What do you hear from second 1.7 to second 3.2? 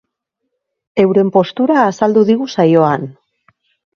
azaldu digu saioan.